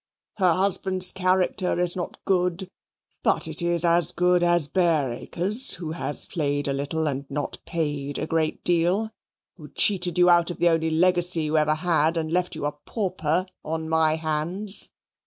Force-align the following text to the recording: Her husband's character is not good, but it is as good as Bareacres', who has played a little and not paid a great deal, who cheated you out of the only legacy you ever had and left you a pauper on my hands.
Her 0.37 0.53
husband's 0.53 1.11
character 1.11 1.79
is 1.79 1.95
not 1.95 2.17
good, 2.25 2.67
but 3.21 3.47
it 3.47 3.61
is 3.61 3.85
as 3.85 4.11
good 4.11 4.41
as 4.41 4.67
Bareacres', 4.67 5.75
who 5.75 5.91
has 5.91 6.25
played 6.25 6.67
a 6.67 6.73
little 6.73 7.07
and 7.07 7.29
not 7.29 7.59
paid 7.67 8.17
a 8.17 8.25
great 8.25 8.63
deal, 8.63 9.11
who 9.57 9.69
cheated 9.69 10.17
you 10.17 10.27
out 10.27 10.49
of 10.49 10.57
the 10.57 10.69
only 10.69 10.89
legacy 10.89 11.43
you 11.43 11.55
ever 11.55 11.75
had 11.75 12.17
and 12.17 12.31
left 12.31 12.55
you 12.55 12.65
a 12.65 12.71
pauper 12.71 13.45
on 13.63 13.87
my 13.87 14.15
hands. 14.15 14.89